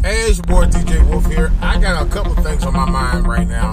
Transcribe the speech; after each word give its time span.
Hey, 0.00 0.28
it's 0.28 0.38
your 0.38 0.46
boy 0.46 0.66
DJ 0.66 1.04
Wolf 1.10 1.26
here. 1.26 1.50
I 1.60 1.76
got 1.76 2.06
a 2.06 2.08
couple 2.08 2.32
things 2.36 2.64
on 2.64 2.72
my 2.72 2.88
mind 2.88 3.26
right 3.26 3.48
now, 3.48 3.72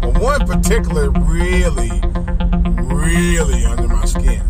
but 0.00 0.18
one 0.22 0.46
particular 0.46 1.10
really, 1.10 1.90
really 2.80 3.66
under 3.66 3.86
my 3.86 4.06
skin. 4.06 4.42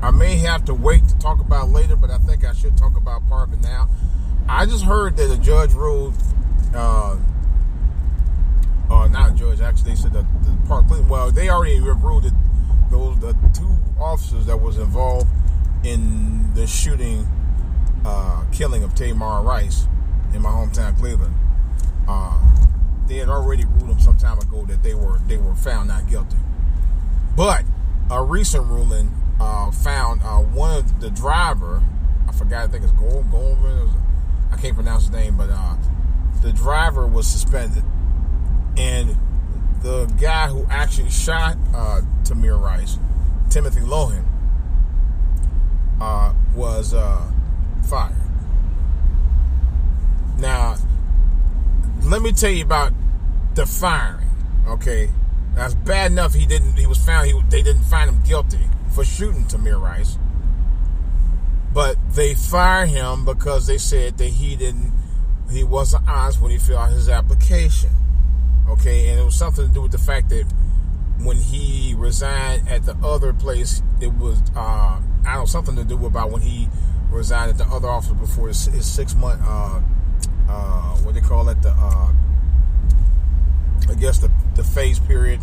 I 0.00 0.12
may 0.12 0.36
have 0.36 0.64
to 0.66 0.74
wait 0.74 1.08
to 1.08 1.18
talk 1.18 1.40
about 1.40 1.70
later, 1.70 1.96
but 1.96 2.12
I 2.12 2.18
think 2.18 2.44
I 2.44 2.52
should 2.52 2.76
talk 2.76 2.96
about 2.96 3.28
part 3.28 3.48
of 3.48 3.54
it 3.54 3.60
now. 3.60 3.88
I 4.48 4.66
just 4.66 4.84
heard 4.84 5.16
that 5.16 5.32
a 5.32 5.36
judge 5.36 5.72
ruled, 5.72 6.14
uh, 6.72 7.16
uh 8.88 9.08
not 9.08 9.32
a 9.32 9.34
judge, 9.34 9.60
actually, 9.60 9.90
they 9.90 9.96
said 9.96 10.12
that 10.12 10.26
the 10.44 10.56
Park, 10.68 10.86
well, 11.08 11.32
they 11.32 11.50
already 11.50 11.80
ruled 11.80 12.22
that 12.22 12.34
those 12.92 13.18
the 13.18 13.32
two 13.52 13.76
officers 14.00 14.46
that 14.46 14.60
was 14.60 14.78
involved 14.78 15.26
in 15.82 16.54
the 16.54 16.68
shooting, 16.68 17.26
uh, 18.04 18.44
killing 18.52 18.84
of 18.84 18.94
Tamir 18.94 19.44
Rice 19.44 19.88
in 20.36 20.42
my 20.42 20.50
hometown, 20.50 20.96
Cleveland. 20.98 21.34
Uh, 22.06 22.38
they 23.08 23.16
had 23.16 23.28
already 23.28 23.64
ruled 23.64 23.88
them 23.88 24.00
some 24.00 24.16
time 24.16 24.38
ago 24.38 24.64
that 24.66 24.82
they 24.82 24.94
were 24.94 25.18
they 25.26 25.38
were 25.38 25.54
found 25.54 25.88
not 25.88 26.08
guilty. 26.08 26.36
But 27.36 27.64
a 28.10 28.22
recent 28.22 28.66
ruling 28.66 29.12
uh, 29.40 29.70
found 29.70 30.22
uh, 30.22 30.38
one 30.38 30.76
of 30.76 31.00
the 31.00 31.10
driver. 31.10 31.82
I 32.28 32.32
forgot. 32.32 32.64
I 32.64 32.66
think 32.68 32.84
it's 32.84 32.92
Gold 32.92 33.30
Goldman. 33.30 33.90
I 34.52 34.56
can't 34.56 34.74
pronounce 34.74 35.04
his 35.04 35.12
name, 35.12 35.36
but 35.36 35.50
uh, 35.50 35.76
the 36.42 36.52
driver 36.52 37.06
was 37.06 37.26
suspended, 37.26 37.84
and 38.76 39.16
the 39.82 40.06
guy 40.20 40.48
who 40.48 40.66
actually 40.70 41.10
shot 41.10 41.56
uh, 41.74 42.00
Tamir 42.22 42.60
Rice, 42.60 42.98
Timothy 43.50 43.80
Loehmann, 43.80 44.24
uh, 46.00 46.32
was 46.54 46.92
fired. 47.88 48.25
Now, 50.38 50.76
let 52.02 52.22
me 52.22 52.32
tell 52.32 52.50
you 52.50 52.62
about 52.64 52.92
the 53.54 53.66
firing. 53.66 54.28
Okay, 54.68 55.10
that's 55.54 55.74
bad 55.74 56.12
enough. 56.12 56.34
He 56.34 56.46
didn't. 56.46 56.76
He 56.76 56.86
was 56.86 56.98
found. 56.98 57.26
He, 57.26 57.40
they 57.48 57.62
didn't 57.62 57.84
find 57.84 58.10
him 58.10 58.22
guilty 58.22 58.68
for 58.94 59.04
shooting 59.04 59.44
Tamir 59.44 59.80
Rice, 59.80 60.18
but 61.72 61.96
they 62.14 62.34
fired 62.34 62.88
him 62.88 63.24
because 63.24 63.66
they 63.66 63.78
said 63.78 64.18
that 64.18 64.28
he 64.28 64.56
didn't. 64.56 64.92
He 65.50 65.64
wasn't 65.64 66.08
honest 66.08 66.40
when 66.40 66.50
he 66.50 66.58
filled 66.58 66.80
out 66.80 66.90
his 66.90 67.08
application. 67.08 67.90
Okay, 68.68 69.08
and 69.08 69.20
it 69.20 69.24
was 69.24 69.36
something 69.36 69.66
to 69.66 69.72
do 69.72 69.82
with 69.82 69.92
the 69.92 69.98
fact 69.98 70.28
that 70.30 70.44
when 71.20 71.36
he 71.36 71.94
resigned 71.96 72.68
at 72.68 72.84
the 72.84 72.96
other 73.02 73.32
place, 73.32 73.82
it 74.00 74.12
was 74.14 74.42
uh, 74.54 74.58
I 74.58 75.00
don't 75.24 75.34
know 75.34 75.44
something 75.46 75.76
to 75.76 75.84
do 75.84 76.04
about 76.06 76.30
when 76.30 76.42
he 76.42 76.68
resigned 77.10 77.50
at 77.50 77.58
the 77.58 77.64
other 77.72 77.88
office 77.88 78.12
before 78.12 78.48
his, 78.48 78.66
his 78.66 78.86
six 78.86 79.14
month 79.14 79.40
uh, 79.44 79.80
uh, 80.56 80.96
what 81.04 81.14
they 81.14 81.20
call 81.20 81.48
it 81.48 81.60
the 81.62 81.70
uh, 81.70 82.12
I 83.88 83.94
guess 83.94 84.18
the 84.18 84.30
the 84.54 84.64
phase 84.64 84.98
period 84.98 85.40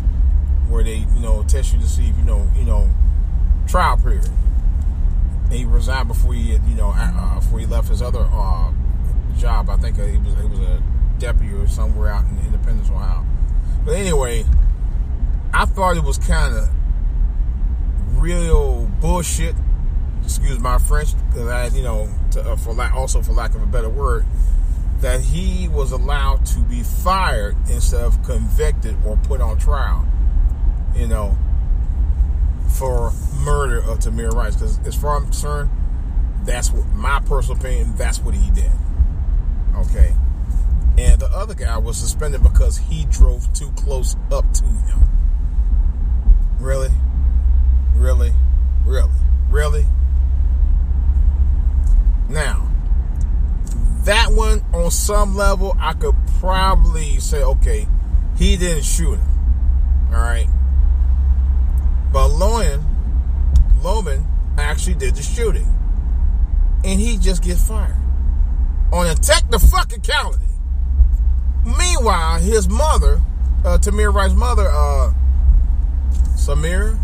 where 0.68 0.82
they 0.82 0.96
you 0.96 1.20
know 1.20 1.42
test 1.44 1.72
you 1.72 1.80
to 1.80 1.86
see 1.86 2.08
if 2.08 2.16
you 2.16 2.24
know 2.24 2.50
you 2.56 2.64
know 2.64 2.90
trial 3.68 3.96
period. 3.96 4.28
And 5.44 5.52
he 5.52 5.64
resigned 5.64 6.08
before 6.08 6.34
he 6.34 6.52
you 6.52 6.74
know 6.74 6.90
uh, 6.90 7.34
before 7.36 7.60
he 7.60 7.66
left 7.66 7.88
his 7.88 8.02
other 8.02 8.28
uh, 8.32 8.72
job. 9.38 9.70
I 9.70 9.76
think 9.76 9.96
he 9.96 10.18
was 10.18 10.34
he 10.34 10.46
was 10.48 10.60
a 10.60 10.82
deputy 11.18 11.54
or 11.54 11.66
somewhere 11.66 12.10
out 12.10 12.24
in 12.24 12.38
Independence, 12.40 12.90
Ohio. 12.90 13.24
But 13.84 13.94
anyway, 13.94 14.44
I 15.52 15.64
thought 15.66 15.96
it 15.96 16.04
was 16.04 16.18
kind 16.18 16.54
of 16.56 16.68
real 18.20 18.86
bullshit. 19.00 19.54
Excuse 20.22 20.58
my 20.58 20.78
French, 20.78 21.14
because 21.28 21.48
I, 21.48 21.66
you 21.76 21.82
know, 21.82 22.08
to, 22.30 22.40
uh, 22.40 22.56
for 22.56 22.72
lack, 22.72 22.94
also 22.94 23.20
for 23.20 23.32
lack 23.32 23.54
of 23.54 23.62
a 23.62 23.66
better 23.66 23.90
word, 23.90 24.24
that 25.04 25.20
he 25.20 25.68
was 25.68 25.92
allowed 25.92 26.46
to 26.46 26.60
be 26.60 26.82
fired 26.82 27.54
instead 27.68 28.00
of 28.02 28.22
convicted 28.22 28.96
or 29.04 29.18
put 29.18 29.38
on 29.38 29.58
trial. 29.58 30.08
You 30.96 31.06
know, 31.06 31.36
for 32.70 33.12
murder 33.40 33.80
of 33.80 33.98
Tamir 33.98 34.32
Rice. 34.32 34.54
Because 34.54 34.78
as 34.86 34.94
far 34.94 35.16
as 35.16 35.22
I'm 35.22 35.28
concerned, 35.28 35.70
that's 36.44 36.72
what 36.72 36.86
my 36.94 37.20
personal 37.20 37.58
opinion. 37.58 37.94
That's 37.96 38.18
what 38.18 38.34
he 38.34 38.50
did. 38.52 38.72
Okay. 39.76 40.14
And 40.96 41.20
the 41.20 41.28
other 41.34 41.52
guy 41.52 41.76
was 41.76 41.98
suspended 41.98 42.42
because 42.42 42.78
he 42.78 43.04
drove 43.04 43.52
too 43.52 43.72
close 43.72 44.16
up 44.32 44.50
to 44.54 44.64
him. 44.64 45.06
Really? 46.58 46.92
Really? 47.94 48.32
Really? 48.86 49.10
Really? 49.50 49.84
Now, 52.30 52.70
that 54.04 54.32
one 54.32 54.64
on 54.72 54.90
some 54.90 55.36
level, 55.36 55.76
I 55.78 55.94
could 55.94 56.14
probably 56.38 57.20
say, 57.20 57.42
okay, 57.42 57.86
he 58.36 58.56
didn't 58.56 58.84
shoot 58.84 59.14
him. 59.14 59.28
All 60.12 60.20
right. 60.20 60.48
But 62.12 62.28
Lohan, 62.28 62.84
Loehmann 63.80 64.24
actually 64.58 64.94
did 64.94 65.16
the 65.16 65.22
shooting. 65.22 65.66
And 66.84 67.00
he 67.00 67.16
just 67.16 67.42
gets 67.42 67.66
fired. 67.66 67.96
On 68.92 69.06
a 69.06 69.14
technicality. 69.14 70.44
Meanwhile, 71.64 72.40
his 72.40 72.68
mother, 72.68 73.22
uh, 73.64 73.78
Tamir 73.78 74.12
Rice's 74.12 74.36
mother, 74.36 74.68
uh, 74.68 75.12
Samir, 76.36 76.98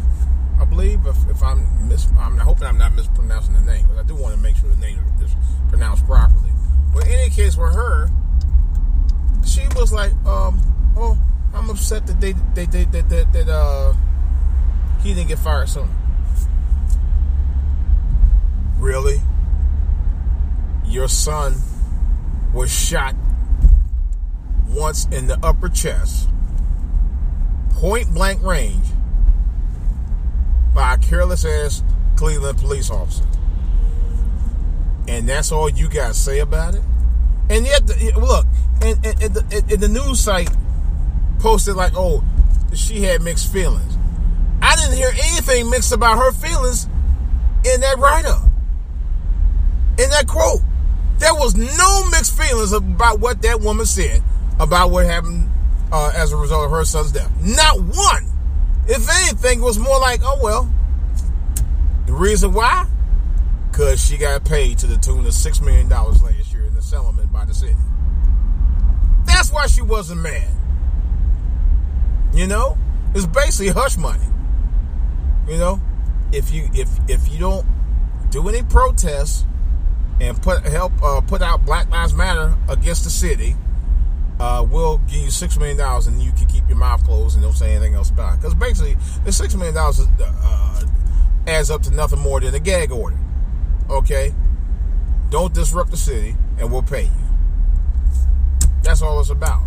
I 0.60 0.64
believe, 0.66 1.06
if, 1.06 1.16
if 1.30 1.42
I'm 1.42 1.88
mis, 1.88 2.08
I'm 2.18 2.36
hoping 2.36 2.64
I'm 2.64 2.76
not 2.76 2.94
mispronouncing 2.94 3.54
the 3.54 3.62
name, 3.62 3.82
because 3.82 3.98
I 3.98 4.02
do 4.02 4.14
want 4.14 4.34
to 4.34 4.40
make 4.40 4.56
sure 4.56 4.68
the 4.68 4.76
name 4.76 4.98
is 5.22 5.34
pronounced 5.70 6.04
properly. 6.06 6.49
But 6.92 7.06
in 7.06 7.12
any 7.12 7.30
case, 7.30 7.56
with 7.56 7.74
her, 7.74 8.10
she 9.44 9.66
was 9.76 9.92
like, 9.92 10.12
um, 10.26 10.60
oh, 10.96 11.18
I'm 11.54 11.70
upset 11.70 12.06
that 12.06 12.20
they, 12.20 12.32
they, 12.54 12.66
they, 12.66 12.84
that, 12.84 13.08
that, 13.08 13.32
that, 13.32 13.48
uh, 13.48 13.94
he 15.02 15.14
didn't 15.14 15.28
get 15.28 15.38
fired 15.38 15.68
sooner. 15.68 15.88
Really? 18.78 19.20
Your 20.86 21.08
son 21.08 21.54
was 22.52 22.72
shot 22.72 23.14
once 24.68 25.06
in 25.06 25.26
the 25.26 25.38
upper 25.42 25.68
chest, 25.68 26.28
point 27.70 28.12
blank 28.12 28.42
range, 28.42 28.86
by 30.74 30.94
a 30.94 30.98
careless 30.98 31.44
ass 31.44 31.82
Cleveland 32.16 32.58
police 32.58 32.90
officer. 32.90 33.24
And 35.08 35.28
that's 35.28 35.50
all 35.52 35.68
you 35.68 35.88
guys 35.88 36.22
say 36.22 36.40
about 36.40 36.74
it? 36.74 36.82
And 37.48 37.66
yet, 37.66 37.82
look, 38.16 38.46
and, 38.80 39.04
and, 39.04 39.22
and, 39.22 39.34
the, 39.34 39.64
and 39.70 39.80
the 39.80 39.88
news 39.88 40.20
site 40.20 40.50
posted 41.40 41.74
like, 41.74 41.92
oh, 41.96 42.22
she 42.74 43.02
had 43.02 43.22
mixed 43.22 43.52
feelings. 43.52 43.96
I 44.62 44.76
didn't 44.76 44.96
hear 44.96 45.08
anything 45.08 45.70
mixed 45.70 45.92
about 45.92 46.18
her 46.18 46.32
feelings 46.32 46.84
in 47.64 47.80
that 47.80 47.98
write 47.98 48.24
up, 48.24 48.42
in 49.98 50.08
that 50.10 50.26
quote. 50.28 50.60
There 51.18 51.34
was 51.34 51.56
no 51.56 52.08
mixed 52.10 52.38
feelings 52.38 52.72
about 52.72 53.20
what 53.20 53.42
that 53.42 53.60
woman 53.60 53.86
said 53.86 54.22
about 54.58 54.90
what 54.90 55.06
happened 55.06 55.50
uh, 55.92 56.12
as 56.14 56.32
a 56.32 56.36
result 56.36 56.66
of 56.66 56.70
her 56.70 56.84
son's 56.84 57.12
death. 57.12 57.30
Not 57.42 57.80
one. 57.80 58.26
If 58.86 59.08
anything, 59.08 59.60
it 59.60 59.62
was 59.62 59.78
more 59.78 59.98
like, 59.98 60.20
oh, 60.22 60.38
well. 60.42 60.72
The 62.06 62.12
reason 62.12 62.52
why? 62.52 62.86
Because 63.70 64.04
she 64.04 64.16
got 64.16 64.44
paid 64.44 64.78
to 64.78 64.86
the 64.86 64.96
tune 64.96 65.20
of 65.20 65.32
$6 65.32 65.62
million 65.62 65.88
last 65.88 66.52
year 66.52 66.64
in 66.64 66.74
the 66.74 66.82
settlement 66.82 67.32
by 67.32 67.44
the 67.44 67.54
city. 67.54 67.76
That's 69.24 69.52
why 69.52 69.66
she 69.66 69.82
wasn't 69.82 70.22
mad. 70.22 70.48
You 72.32 72.46
know, 72.46 72.76
it's 73.14 73.26
basically 73.26 73.68
hush 73.68 73.96
money. 73.96 74.24
You 75.48 75.58
know, 75.58 75.80
if 76.32 76.52
you 76.52 76.68
if 76.72 76.88
if 77.08 77.30
you 77.30 77.38
don't 77.38 77.66
do 78.30 78.48
any 78.48 78.62
protests 78.62 79.44
and 80.20 80.40
put 80.40 80.64
help 80.64 80.92
uh, 81.02 81.20
put 81.22 81.42
out 81.42 81.64
Black 81.64 81.90
Lives 81.90 82.14
Matter 82.14 82.54
against 82.68 83.04
the 83.04 83.10
city, 83.10 83.56
uh, 84.38 84.64
we'll 84.68 84.98
give 84.98 85.22
you 85.22 85.30
six 85.30 85.58
million 85.58 85.76
dollars 85.76 86.06
and 86.06 86.22
you 86.22 86.30
can 86.32 86.46
keep 86.46 86.68
your 86.68 86.78
mouth 86.78 87.04
closed 87.04 87.34
and 87.34 87.42
don't 87.42 87.54
say 87.54 87.74
anything 87.74 87.94
else 87.94 88.10
about 88.10 88.34
it. 88.34 88.36
Because 88.40 88.54
basically, 88.54 88.96
the 89.24 89.32
six 89.32 89.54
million 89.54 89.74
dollars 89.74 90.00
uh, 90.22 90.84
adds 91.46 91.70
up 91.70 91.82
to 91.82 91.90
nothing 91.90 92.20
more 92.20 92.40
than 92.40 92.54
a 92.54 92.60
gag 92.60 92.92
order. 92.92 93.18
Okay, 93.90 94.32
don't 95.30 95.52
disrupt 95.52 95.90
the 95.90 95.96
city, 95.96 96.36
and 96.58 96.70
we'll 96.70 96.82
pay 96.82 97.04
you. 97.04 97.10
That's 98.82 99.02
all 99.02 99.20
it's 99.20 99.30
about. 99.30 99.62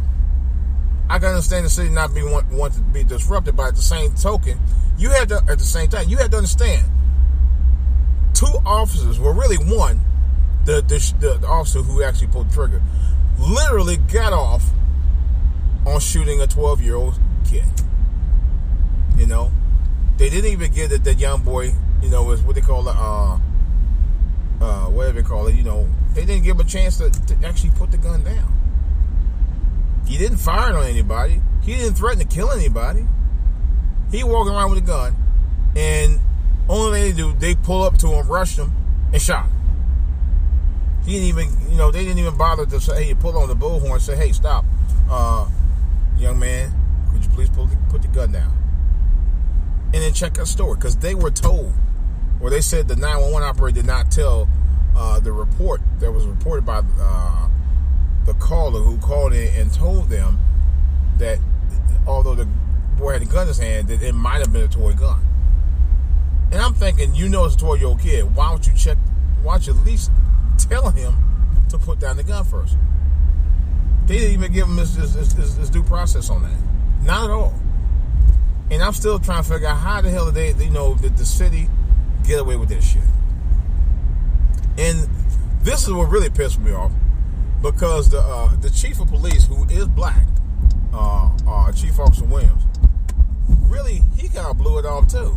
I 1.09 1.19
can 1.19 1.29
understand 1.29 1.65
the 1.65 1.69
city 1.69 1.89
not 1.89 2.13
being 2.13 2.31
want, 2.31 2.49
want 2.49 2.73
to 2.75 2.81
be 2.81 3.03
disrupted, 3.03 3.55
but 3.55 3.67
at 3.67 3.75
the 3.75 3.81
same 3.81 4.15
token, 4.15 4.59
you 4.97 5.09
had 5.09 5.29
to 5.29 5.43
at 5.49 5.57
the 5.57 5.63
same 5.63 5.89
time 5.89 6.07
you 6.07 6.17
had 6.17 6.31
to 6.31 6.37
understand 6.37 6.89
two 8.33 8.57
officers, 8.65 9.19
well, 9.19 9.33
really 9.33 9.57
one, 9.57 9.99
the 10.65 10.81
the, 10.81 11.37
the 11.37 11.47
officer 11.47 11.81
who 11.81 12.01
actually 12.03 12.27
pulled 12.27 12.49
the 12.49 12.53
trigger, 12.53 12.81
literally 13.37 13.97
got 13.97 14.33
off 14.33 14.63
on 15.85 15.99
shooting 15.99 16.41
a 16.41 16.47
12 16.47 16.81
year 16.81 16.95
old 16.95 17.19
kid. 17.49 17.65
You 19.17 19.27
know, 19.27 19.51
they 20.17 20.29
didn't 20.29 20.51
even 20.51 20.71
get 20.71 20.89
that 20.89 21.03
the 21.03 21.13
young 21.13 21.43
boy, 21.43 21.73
you 22.01 22.09
know, 22.09 22.23
was 22.23 22.41
what 22.41 22.55
they 22.55 22.61
call 22.61 22.87
it, 22.87 22.95
uh, 22.97 23.37
uh, 24.63 24.85
whatever 24.85 25.21
they 25.21 25.27
call 25.27 25.47
it, 25.47 25.55
you 25.55 25.63
know, 25.63 25.87
they 26.13 26.25
didn't 26.25 26.43
give 26.43 26.55
him 26.55 26.65
a 26.65 26.69
chance 26.69 26.97
to, 26.97 27.09
to 27.09 27.35
actually 27.45 27.71
put 27.71 27.91
the 27.91 27.97
gun 27.97 28.23
down. 28.23 28.51
He 30.07 30.17
didn't 30.17 30.37
fire 30.37 30.77
on 30.77 30.85
anybody. 30.85 31.41
He 31.63 31.75
didn't 31.75 31.95
threaten 31.95 32.19
to 32.19 32.25
kill 32.25 32.51
anybody. 32.51 33.05
He 34.11 34.23
walking 34.23 34.53
around 34.53 34.69
with 34.71 34.83
a 34.83 34.85
gun, 34.85 35.15
and 35.75 36.19
only 36.69 37.01
they 37.01 37.11
do, 37.11 37.33
they 37.33 37.55
pull 37.55 37.83
up 37.83 37.97
to 37.99 38.07
him, 38.07 38.27
rush 38.27 38.57
him, 38.57 38.71
and 39.11 39.21
shot 39.21 39.45
him. 39.45 39.51
He 41.05 41.13
didn't 41.13 41.27
even, 41.27 41.71
you 41.71 41.77
know, 41.77 41.91
they 41.91 42.03
didn't 42.03 42.19
even 42.19 42.37
bother 42.37 42.65
to 42.65 42.79
say, 42.79 43.05
hey, 43.05 43.13
pull 43.13 43.37
on 43.37 43.49
the 43.49 43.55
bullhorn 43.55 43.99
say, 43.99 44.15
hey, 44.15 44.31
stop. 44.31 44.63
Uh, 45.09 45.49
young 46.17 46.39
man, 46.39 46.71
could 47.11 47.23
you 47.23 47.29
please 47.31 47.49
pull 47.49 47.65
the, 47.65 47.75
put 47.89 48.01
the 48.01 48.07
gun 48.07 48.31
down? 48.31 48.55
And 49.93 50.01
then 50.01 50.13
check 50.13 50.39
our 50.39 50.45
story, 50.45 50.75
because 50.75 50.95
they 50.97 51.15
were 51.15 51.31
told, 51.31 51.73
or 52.43 52.49
they 52.49 52.61
said 52.61 52.89
the 52.89 52.95
911 52.97 53.47
operator 53.47 53.75
did 53.77 53.85
not 53.85 54.11
tell 54.11 54.49
uh, 54.97 55.19
the 55.21 55.31
report 55.31 55.81
that 55.99 56.11
was 56.11 56.27
reported 56.27 56.65
by 56.65 56.83
uh, 56.99 57.47
the 58.25 58.33
caller 58.33 58.81
who 58.81 58.97
called 58.97 59.33
in 59.33 59.53
and 59.55 59.73
told 59.73 60.09
them 60.09 60.37
that 61.17 61.39
although 62.05 62.35
the 62.35 62.45
boy 62.97 63.13
had 63.13 63.21
a 63.21 63.25
gun 63.25 63.43
in 63.43 63.47
his 63.47 63.59
hand, 63.59 63.87
that 63.87 64.03
it 64.03 64.11
might 64.13 64.39
have 64.39 64.51
been 64.51 64.63
a 64.63 64.67
toy 64.67 64.93
gun. 64.93 65.25
And 66.51 66.61
I'm 66.61 66.73
thinking, 66.73 67.15
you 67.15 67.29
know 67.29 67.45
it's 67.45 67.55
a 67.55 67.59
12 67.59 67.79
year 67.79 67.95
kid. 67.95 68.35
Why 68.35 68.49
don't 68.49 68.67
you 68.67 68.73
check, 68.73 68.97
why 69.41 69.53
don't 69.53 69.67
you 69.67 69.79
at 69.79 69.85
least 69.85 70.11
tell 70.57 70.91
him 70.91 71.15
to 71.69 71.77
put 71.77 71.99
down 71.99 72.17
the 72.17 72.23
gun 72.23 72.43
first? 72.43 72.75
They 74.05 74.19
didn't 74.19 74.33
even 74.33 74.51
give 74.51 74.67
him 74.67 74.77
his, 74.77 74.95
his, 74.95 75.13
his, 75.13 75.55
his 75.55 75.69
due 75.69 75.83
process 75.83 76.29
on 76.29 76.43
that. 76.43 77.05
Not 77.05 77.23
at 77.23 77.29
all. 77.31 77.53
And 78.69 78.83
I'm 78.83 78.93
still 78.93 79.17
trying 79.17 79.43
to 79.43 79.49
figure 79.49 79.67
out 79.67 79.77
how 79.77 80.01
the 80.01 80.09
hell 80.09 80.29
did 80.29 80.57
they, 80.57 80.65
you 80.65 80.71
know, 80.71 80.95
did 80.95 81.17
the 81.17 81.25
city 81.25 81.69
get 82.23 82.39
away 82.39 82.55
with 82.55 82.69
this 82.69 82.91
shit? 82.91 83.03
And 84.77 85.07
this 85.61 85.83
is 85.83 85.93
what 85.93 86.09
really 86.09 86.29
pissed 86.29 86.59
me 86.59 86.71
off 86.71 86.91
because 87.61 88.09
the 88.09 88.19
uh, 88.19 88.55
the 88.57 88.69
chief 88.69 88.99
of 88.99 89.07
police, 89.07 89.45
who 89.45 89.65
is 89.65 89.87
black, 89.87 90.25
uh, 90.93 91.29
uh, 91.47 91.71
Chief 91.71 91.97
Officer 91.99 92.25
Williams, 92.25 92.63
really 93.67 94.01
he 94.17 94.27
kind 94.27 94.47
of 94.47 94.57
blew 94.57 94.77
it 94.79 94.85
off 94.85 95.07
too. 95.07 95.35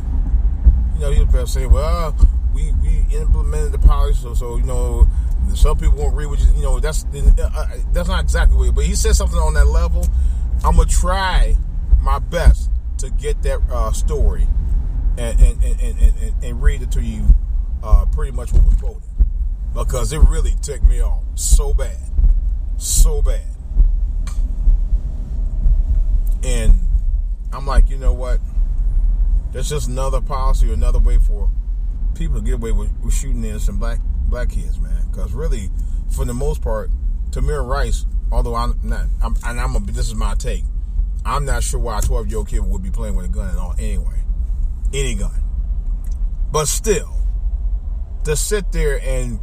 You 0.94 1.00
know, 1.00 1.10
he 1.10 1.20
was 1.20 1.28
about 1.28 1.46
to 1.46 1.52
say, 1.52 1.66
"Well, 1.66 2.16
we 2.54 2.72
we 2.82 3.06
implemented 3.16 3.72
the 3.72 3.78
policy, 3.78 4.20
so, 4.20 4.34
so 4.34 4.56
you 4.56 4.64
know." 4.64 5.06
Some 5.54 5.78
people 5.78 5.96
won't 5.96 6.16
read 6.16 6.40
you. 6.40 6.54
You 6.56 6.62
know, 6.62 6.80
that's 6.80 7.04
uh, 7.04 7.78
that's 7.92 8.08
not 8.08 8.20
exactly 8.20 8.56
what. 8.56 8.74
But 8.74 8.84
he 8.84 8.96
said 8.96 9.14
something 9.14 9.38
on 9.38 9.54
that 9.54 9.68
level. 9.68 10.04
I'm 10.64 10.76
gonna 10.76 10.86
try 10.86 11.56
my 12.00 12.18
best 12.18 12.68
to 12.98 13.10
get 13.10 13.42
that 13.44 13.60
uh, 13.70 13.92
story 13.92 14.48
and 15.18 15.40
and, 15.40 15.62
and, 15.62 15.80
and, 15.80 16.44
and 16.44 16.62
read 16.62 16.82
it 16.82 16.92
to 16.92 17.02
you. 17.02 17.26
Uh, 17.82 18.04
pretty 18.06 18.32
much 18.32 18.52
what 18.52 18.64
was 18.64 18.74
quoted 18.74 19.02
because 19.76 20.12
it 20.12 20.18
really 20.20 20.54
ticked 20.62 20.84
me 20.84 21.00
off 21.00 21.22
so 21.34 21.74
bad, 21.74 21.98
so 22.78 23.20
bad. 23.20 23.42
And 26.42 26.80
I'm 27.52 27.66
like, 27.66 27.90
you 27.90 27.98
know 27.98 28.14
what? 28.14 28.40
That's 29.52 29.68
just 29.68 29.88
another 29.88 30.20
policy, 30.20 30.72
another 30.72 30.98
way 30.98 31.18
for 31.18 31.50
people 32.14 32.36
to 32.36 32.42
get 32.42 32.54
away 32.54 32.72
with, 32.72 32.90
with 33.02 33.14
shooting 33.14 33.44
innocent 33.44 33.78
black 33.78 33.98
black 34.28 34.48
kids, 34.48 34.80
man. 34.80 35.06
Because 35.10 35.32
really, 35.32 35.70
for 36.10 36.24
the 36.24 36.34
most 36.34 36.62
part, 36.62 36.90
Tamir 37.30 37.66
Rice, 37.66 38.06
although 38.32 38.54
I'm 38.54 38.78
not, 38.82 39.06
I'm, 39.22 39.36
and 39.44 39.60
I'm 39.60 39.76
a, 39.76 39.80
this 39.80 40.08
is 40.08 40.14
my 40.14 40.34
take. 40.34 40.64
I'm 41.24 41.44
not 41.44 41.62
sure 41.62 41.80
why 41.80 41.98
a 41.98 42.02
12 42.02 42.28
year 42.28 42.38
old 42.38 42.48
kid 42.48 42.60
would 42.60 42.82
be 42.82 42.90
playing 42.90 43.14
with 43.14 43.26
a 43.26 43.28
gun 43.28 43.50
at 43.50 43.56
all. 43.56 43.74
Anyway, 43.78 44.22
any 44.92 45.14
gun, 45.14 45.42
but 46.52 46.66
still, 46.66 47.12
to 48.24 48.36
sit 48.36 48.72
there 48.72 49.00
and 49.02 49.40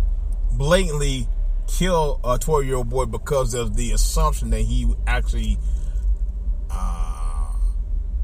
blatantly 0.52 1.28
kill 1.68 2.20
a 2.24 2.38
12 2.38 2.66
year 2.66 2.76
old 2.76 2.90
boy 2.90 3.06
because 3.06 3.54
of 3.54 3.76
the 3.76 3.92
assumption 3.92 4.50
that 4.52 4.62
he 4.62 4.94
actually 5.08 5.58
uh, 6.70 7.54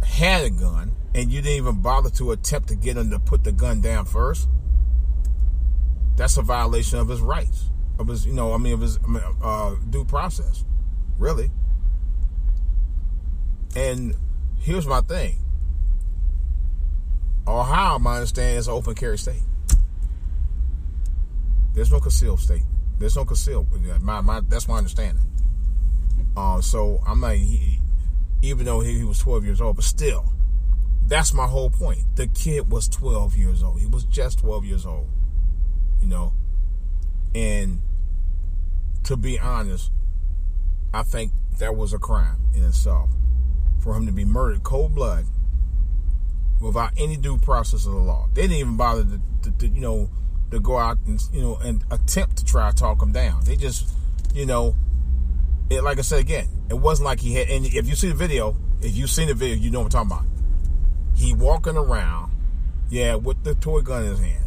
had 0.05 0.43
a 0.43 0.49
gun 0.49 0.91
and 1.15 1.31
you 1.31 1.41
didn't 1.41 1.57
even 1.57 1.81
bother 1.81 2.09
to 2.11 2.31
attempt 2.31 2.67
to 2.67 2.75
get 2.75 2.97
him 2.97 3.09
to 3.09 3.19
put 3.19 3.43
the 3.43 3.51
gun 3.51 3.81
down 3.81 4.05
first, 4.05 4.47
that's 6.15 6.37
a 6.37 6.41
violation 6.41 6.99
of 6.99 7.07
his 7.07 7.21
rights, 7.21 7.69
of 7.97 8.07
his, 8.07 8.25
you 8.25 8.33
know, 8.33 8.53
I 8.53 8.57
mean, 8.57 8.73
of 8.73 8.81
his 8.81 8.99
uh, 9.41 9.75
due 9.89 10.05
process, 10.05 10.65
really. 11.17 11.49
And 13.75 14.15
here's 14.59 14.85
my 14.85 15.01
thing 15.01 15.39
Ohio, 17.49 17.99
my 17.99 18.15
understanding, 18.15 18.57
is 18.57 18.69
open 18.69 18.95
carry 18.95 19.17
state. 19.17 19.41
There's 21.73 21.91
no 21.91 21.99
conceal 21.99 22.37
state. 22.37 22.63
There's 22.99 23.15
no 23.15 23.25
conceal. 23.25 23.65
My, 24.01 24.21
my, 24.21 24.41
that's 24.41 24.67
my 24.67 24.77
understanding. 24.77 25.23
Um, 26.35 26.61
so 26.61 27.01
I'm 27.07 27.21
like, 27.21 27.39
he, 27.39 27.79
even 28.41 28.65
though 28.65 28.81
he, 28.81 28.97
he 28.99 29.03
was 29.03 29.19
12 29.19 29.45
years 29.45 29.61
old, 29.61 29.77
but 29.77 29.85
still, 29.85 30.31
that's 31.07 31.33
my 31.33 31.47
whole 31.47 31.69
point. 31.69 31.99
The 32.15 32.27
kid 32.27 32.71
was 32.71 32.87
12 32.87 33.35
years 33.35 33.63
old. 33.63 33.79
He 33.79 33.87
was 33.87 34.05
just 34.05 34.39
12 34.39 34.65
years 34.65 34.85
old. 34.85 35.07
You 36.01 36.07
know, 36.07 36.33
and 37.35 37.81
to 39.03 39.17
be 39.17 39.39
honest, 39.39 39.91
I 40.93 41.03
think 41.03 41.31
that 41.57 41.75
was 41.75 41.93
a 41.93 41.99
crime 41.99 42.37
in 42.53 42.63
itself 42.63 43.09
for 43.79 43.95
him 43.95 44.05
to 44.05 44.11
be 44.11 44.23
murdered 44.23 44.63
cold 44.63 44.95
blood 44.95 45.25
without 46.59 46.91
any 46.97 47.17
due 47.17 47.37
process 47.37 47.85
of 47.85 47.93
the 47.93 47.99
law. 47.99 48.27
They 48.33 48.43
didn't 48.43 48.57
even 48.57 48.77
bother 48.77 49.03
to, 49.03 49.21
to, 49.43 49.57
to 49.57 49.67
you 49.67 49.81
know 49.81 50.09
to 50.51 50.59
go 50.59 50.77
out 50.77 50.97
and 51.05 51.21
you 51.31 51.41
know 51.41 51.57
and 51.57 51.83
attempt 51.91 52.37
to 52.37 52.45
try 52.45 52.69
to 52.69 52.75
talk 52.75 53.01
him 53.01 53.11
down. 53.11 53.43
They 53.43 53.55
just, 53.55 53.93
you 54.33 54.45
know, 54.45 54.75
it, 55.69 55.83
like 55.83 55.99
I 55.99 56.01
said 56.01 56.19
again, 56.19 56.47
it 56.69 56.75
wasn't 56.75 57.05
like 57.05 57.19
he 57.19 57.35
had. 57.35 57.49
And 57.49 57.65
if 57.65 57.87
you 57.87 57.95
see 57.95 58.09
the 58.09 58.15
video, 58.15 58.55
if 58.81 58.95
you've 58.95 59.09
seen 59.09 59.27
the 59.27 59.33
video, 59.33 59.55
you 59.55 59.71
know 59.71 59.79
what 59.81 59.93
I'm 59.95 60.09
talking 60.09 60.11
about. 60.11 60.25
He 61.15 61.33
walking 61.33 61.75
around, 61.75 62.31
yeah, 62.89 63.15
with 63.15 63.43
the 63.43 63.55
toy 63.55 63.81
gun 63.81 64.03
in 64.03 64.09
his 64.11 64.19
hand. 64.19 64.45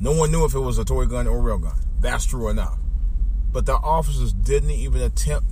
No 0.00 0.12
one 0.12 0.30
knew 0.32 0.44
if 0.44 0.54
it 0.54 0.60
was 0.60 0.78
a 0.78 0.84
toy 0.84 1.06
gun 1.06 1.26
or 1.26 1.38
a 1.38 1.40
real 1.40 1.58
gun. 1.58 1.78
That's 2.00 2.26
true 2.26 2.48
enough. 2.48 2.78
But 3.52 3.66
the 3.66 3.74
officers 3.74 4.32
didn't 4.32 4.70
even 4.70 5.02
attempt 5.02 5.48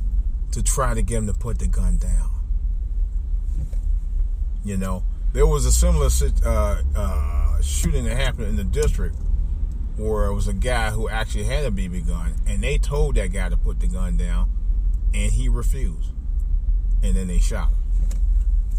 to 0.52 0.62
try 0.62 0.94
to 0.94 1.02
get 1.02 1.18
him 1.18 1.26
to 1.26 1.34
put 1.34 1.58
the 1.58 1.68
gun 1.68 1.98
down. 1.98 2.29
You 4.62 4.76
know, 4.76 5.04
there 5.32 5.46
was 5.46 5.64
a 5.64 5.72
similar 5.72 6.08
uh, 6.44 6.82
uh, 6.94 7.62
shooting 7.62 8.04
that 8.04 8.16
happened 8.16 8.48
in 8.48 8.56
the 8.56 8.64
district 8.64 9.16
where 9.96 10.26
it 10.26 10.34
was 10.34 10.48
a 10.48 10.52
guy 10.52 10.90
who 10.90 11.08
actually 11.08 11.44
had 11.44 11.64
a 11.64 11.70
BB 11.70 12.06
gun, 12.06 12.34
and 12.46 12.62
they 12.62 12.78
told 12.78 13.14
that 13.14 13.28
guy 13.28 13.48
to 13.48 13.56
put 13.56 13.80
the 13.80 13.86
gun 13.86 14.16
down, 14.16 14.50
and 15.14 15.32
he 15.32 15.48
refused, 15.48 16.12
and 17.02 17.16
then 17.16 17.28
they 17.28 17.38
shot 17.38 17.70
him. 17.70 18.08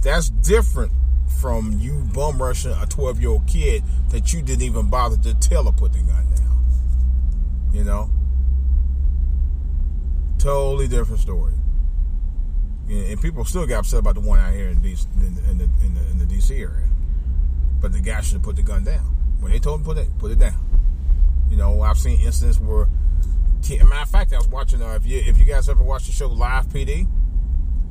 That's 0.03 0.29
different 0.29 0.91
from 1.39 1.79
you 1.79 2.07
bum 2.13 2.41
rushing 2.41 2.71
a 2.71 2.85
12 2.85 3.19
year 3.19 3.29
old 3.29 3.47
kid 3.47 3.83
that 4.09 4.33
you 4.33 4.41
didn't 4.41 4.63
even 4.63 4.89
bother 4.89 5.17
to 5.17 5.33
tell 5.35 5.63
to 5.65 5.71
put 5.71 5.93
the 5.93 5.99
gun 5.99 6.27
down. 6.35 6.65
You 7.71 7.83
know, 7.83 8.09
totally 10.37 10.87
different 10.87 11.21
story 11.21 11.53
and 12.91 13.21
people 13.21 13.45
still 13.45 13.65
got 13.65 13.79
upset 13.79 13.99
about 13.99 14.15
the 14.15 14.21
one 14.21 14.39
out 14.39 14.53
here 14.53 14.67
in, 14.67 14.77
in, 14.77 14.81
the, 14.83 15.49
in, 15.49 15.57
the, 15.57 15.63
in, 16.11 16.17
the, 16.19 16.25
DC 16.25 16.51
area. 16.51 16.89
But 17.79 17.93
the 17.93 18.01
guy 18.01 18.19
should 18.21 18.33
have 18.33 18.43
put 18.43 18.57
the 18.57 18.63
gun 18.63 18.83
down 18.83 19.15
when 19.39 19.51
they 19.51 19.59
told 19.59 19.79
him 19.79 19.85
put 19.85 19.97
it 19.97 20.07
put 20.19 20.31
it 20.31 20.39
down. 20.39 20.59
You 21.49 21.57
know, 21.57 21.81
I've 21.81 21.97
seen 21.97 22.19
incidents 22.19 22.59
where 22.59 22.87
matter 23.69 24.01
of 24.01 24.09
fact, 24.09 24.33
I 24.33 24.37
was 24.37 24.47
watching. 24.47 24.81
Uh, 24.81 24.95
if 24.95 25.05
you 25.05 25.21
if 25.25 25.37
you 25.37 25.45
guys 25.45 25.69
ever 25.69 25.83
watched 25.83 26.07
the 26.07 26.11
show 26.11 26.27
Live 26.27 26.67
PD 26.67 27.07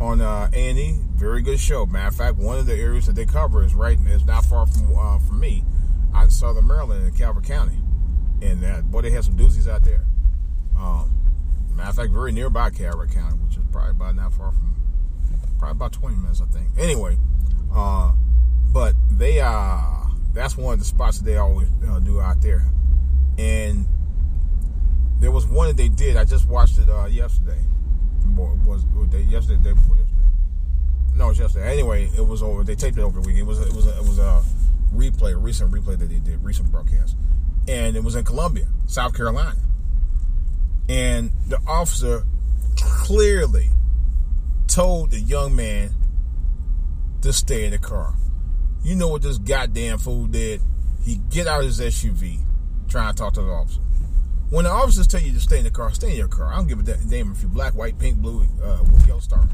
on 0.00 0.20
uh, 0.20 0.48
A&E, 0.52 0.98
very 1.14 1.42
good 1.42 1.60
show. 1.60 1.86
Matter 1.86 2.08
of 2.08 2.16
fact, 2.16 2.36
one 2.36 2.58
of 2.58 2.66
the 2.66 2.74
areas 2.74 3.06
that 3.06 3.14
they 3.14 3.26
cover 3.26 3.62
is 3.62 3.74
right 3.74 3.98
is 4.06 4.24
not 4.24 4.44
far 4.44 4.66
from 4.66 4.96
uh, 4.96 5.18
from 5.18 5.40
me, 5.40 5.64
out 6.14 6.24
in 6.24 6.30
Southern 6.30 6.66
Maryland 6.66 7.06
in 7.06 7.12
Calvert 7.14 7.44
County, 7.44 7.78
and 8.42 8.64
uh, 8.64 8.80
boy, 8.82 9.02
they 9.02 9.10
had 9.10 9.24
some 9.24 9.36
doozies 9.36 9.68
out 9.68 9.84
there. 9.84 10.04
Um, 10.78 11.10
matter 11.74 11.90
of 11.90 11.96
fact, 11.96 12.10
very 12.10 12.32
nearby 12.32 12.70
Calvert 12.70 13.12
County, 13.12 13.36
which 13.38 13.56
is 13.56 13.64
probably 13.70 13.90
about 13.90 14.16
not 14.16 14.32
far 14.32 14.52
from, 14.52 14.79
probably 15.60 15.76
about 15.76 15.92
20 15.92 16.16
minutes, 16.16 16.40
I 16.40 16.46
think. 16.46 16.68
Anyway, 16.78 17.18
uh, 17.72 18.12
but 18.72 18.94
they 19.10 19.40
uh 19.40 20.06
that's 20.32 20.56
one 20.56 20.74
of 20.74 20.78
the 20.78 20.84
spots 20.84 21.18
that 21.18 21.24
they 21.24 21.36
always 21.36 21.68
uh, 21.88 22.00
do 22.00 22.20
out 22.20 22.40
there, 22.40 22.64
and 23.38 23.86
there 25.20 25.30
was 25.30 25.46
one 25.46 25.68
that 25.68 25.76
they 25.76 25.88
did. 25.88 26.16
I 26.16 26.24
just 26.24 26.48
watched 26.48 26.78
it 26.78 26.88
uh, 26.88 27.06
yesterday. 27.06 27.58
Was, 28.36 28.84
was 28.94 29.08
day, 29.08 29.22
yesterday, 29.22 29.62
day 29.62 29.72
before 29.72 29.96
yesterday? 29.96 30.20
No, 31.14 31.26
it 31.26 31.28
was 31.28 31.38
yesterday. 31.40 31.72
Anyway, 31.72 32.10
it 32.16 32.26
was 32.26 32.42
over. 32.42 32.64
They 32.64 32.76
taped 32.76 32.96
it 32.96 33.02
over 33.02 33.20
the 33.20 33.26
weekend. 33.26 33.42
It 33.42 33.46
was 33.46 33.60
it 33.60 33.72
was 33.72 33.86
a, 33.86 33.96
it 33.98 34.02
was 34.02 34.18
a 34.18 34.42
replay, 34.94 35.32
a 35.32 35.36
recent 35.36 35.72
replay 35.72 35.98
that 35.98 36.08
they 36.08 36.20
did, 36.20 36.42
recent 36.42 36.70
broadcast, 36.70 37.16
and 37.68 37.96
it 37.96 38.04
was 38.04 38.14
in 38.14 38.24
Columbia, 38.24 38.66
South 38.86 39.14
Carolina, 39.14 39.58
and 40.88 41.32
the 41.48 41.58
officer 41.66 42.24
clearly 42.76 43.68
told 44.70 45.10
the 45.10 45.18
young 45.18 45.56
man 45.56 45.90
to 47.22 47.32
stay 47.32 47.64
in 47.64 47.72
the 47.72 47.78
car. 47.78 48.14
You 48.82 48.94
know 48.94 49.08
what 49.08 49.22
this 49.22 49.38
goddamn 49.38 49.98
fool 49.98 50.26
did? 50.26 50.62
He 51.04 51.16
get 51.28 51.46
out 51.46 51.60
of 51.60 51.66
his 51.66 51.80
SUV, 51.80 52.38
trying 52.88 53.12
to 53.12 53.18
talk 53.18 53.34
to 53.34 53.42
the 53.42 53.50
officer. 53.50 53.80
When 54.50 54.64
the 54.64 54.70
officers 54.70 55.06
tell 55.06 55.20
you 55.20 55.32
to 55.32 55.40
stay 55.40 55.58
in 55.58 55.64
the 55.64 55.70
car, 55.70 55.92
stay 55.92 56.10
in 56.10 56.16
your 56.16 56.28
car. 56.28 56.52
I 56.52 56.56
don't 56.56 56.68
give 56.68 56.78
a 56.80 56.82
damn 56.82 57.32
if 57.32 57.42
you're 57.42 57.50
black, 57.50 57.74
white, 57.74 57.98
pink, 57.98 58.18
blue, 58.18 58.46
uh, 58.62 58.82
with 58.82 59.06
yellow 59.06 59.20
stars. 59.20 59.48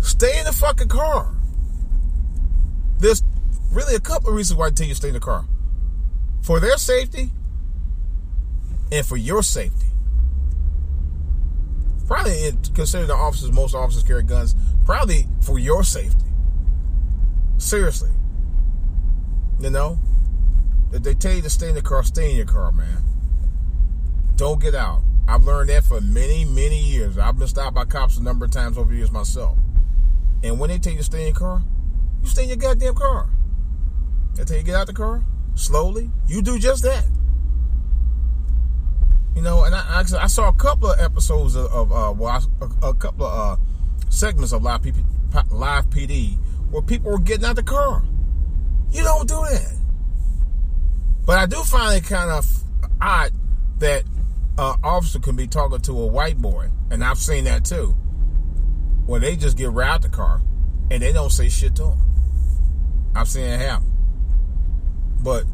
Stay 0.00 0.38
in 0.38 0.44
the 0.44 0.52
fucking 0.52 0.88
car. 0.88 1.34
There's 2.98 3.22
really 3.72 3.94
a 3.94 4.00
couple 4.00 4.28
of 4.28 4.34
reasons 4.34 4.58
why 4.58 4.66
I 4.66 4.70
tell 4.70 4.86
you 4.86 4.92
to 4.92 4.96
stay 4.96 5.08
in 5.08 5.14
the 5.14 5.20
car. 5.20 5.46
For 6.42 6.60
their 6.60 6.76
safety 6.76 7.30
and 8.92 9.06
for 9.06 9.16
your 9.16 9.42
safety. 9.42 9.86
Probably 12.10 12.50
consider 12.74 13.06
the 13.06 13.14
officers, 13.14 13.52
most 13.52 13.72
officers 13.72 14.02
carry 14.02 14.24
guns, 14.24 14.56
probably 14.84 15.28
for 15.42 15.60
your 15.60 15.84
safety. 15.84 16.26
Seriously. 17.56 18.10
You 19.60 19.70
know? 19.70 19.96
If 20.92 21.04
they 21.04 21.14
tell 21.14 21.34
you 21.34 21.42
to 21.42 21.48
stay 21.48 21.68
in 21.68 21.76
the 21.76 21.82
car, 21.82 22.02
stay 22.02 22.30
in 22.30 22.36
your 22.36 22.46
car, 22.46 22.72
man. 22.72 23.04
Don't 24.34 24.60
get 24.60 24.74
out. 24.74 25.02
I've 25.28 25.44
learned 25.44 25.68
that 25.68 25.84
for 25.84 26.00
many, 26.00 26.44
many 26.44 26.82
years. 26.82 27.16
I've 27.16 27.38
been 27.38 27.46
stopped 27.46 27.76
by 27.76 27.84
cops 27.84 28.16
a 28.16 28.22
number 28.24 28.46
of 28.46 28.50
times 28.50 28.76
over 28.76 28.90
the 28.90 28.96
years 28.96 29.12
myself. 29.12 29.56
And 30.42 30.58
when 30.58 30.68
they 30.70 30.80
tell 30.80 30.90
you 30.90 30.98
to 30.98 31.04
stay 31.04 31.20
in 31.20 31.26
your 31.28 31.36
car, 31.36 31.62
you 32.22 32.28
stay 32.28 32.42
in 32.42 32.48
your 32.48 32.56
goddamn 32.56 32.96
car. 32.96 33.28
They 34.34 34.42
tell 34.42 34.56
you 34.56 34.64
get 34.64 34.74
out 34.74 34.88
the 34.88 34.94
car 34.94 35.22
slowly. 35.54 36.10
You 36.26 36.42
do 36.42 36.58
just 36.58 36.82
that. 36.82 37.04
You 39.34 39.42
know, 39.42 39.64
and 39.64 39.74
I, 39.74 40.00
I, 40.00 40.22
I 40.22 40.26
saw 40.26 40.48
a 40.48 40.52
couple 40.52 40.90
of 40.90 41.00
episodes 41.00 41.54
of, 41.56 41.72
of 41.72 41.92
uh, 41.92 42.12
well, 42.16 42.44
a, 42.60 42.88
a, 42.88 42.94
couple 42.94 43.26
of 43.26 43.58
uh, 43.58 43.62
segments 44.10 44.52
of 44.52 44.62
live, 44.62 44.84
live 45.50 45.88
PD 45.90 46.36
where 46.70 46.82
people 46.82 47.10
were 47.10 47.18
getting 47.18 47.44
out 47.44 47.56
the 47.56 47.62
car. 47.62 48.02
You 48.90 49.02
don't 49.02 49.28
do 49.28 49.36
that. 49.50 49.76
But 51.24 51.38
I 51.38 51.46
do 51.46 51.62
find 51.62 51.96
it 51.96 52.08
kind 52.08 52.30
of 52.30 52.46
odd 53.00 53.32
that 53.78 54.02
an 54.58 54.74
officer 54.82 55.20
can 55.20 55.36
be 55.36 55.46
talking 55.46 55.80
to 55.80 56.00
a 56.00 56.06
white 56.06 56.38
boy, 56.38 56.68
and 56.90 57.04
I've 57.04 57.18
seen 57.18 57.44
that 57.44 57.64
too, 57.64 57.94
where 59.06 59.20
they 59.20 59.36
just 59.36 59.56
get 59.56 59.70
right 59.70 59.88
out 59.88 60.02
the 60.02 60.08
car 60.08 60.42
and 60.90 61.02
they 61.02 61.12
don't 61.12 61.30
say 61.30 61.48
shit 61.48 61.76
to 61.76 61.90
him. 61.90 61.98
I've 63.14 63.28
seen 63.28 63.44
it 63.44 63.60
happen. 63.60 63.92
But 65.22 65.44